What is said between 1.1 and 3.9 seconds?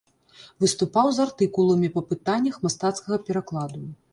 з артыкуламі па пытаннях мастацкага перакладу.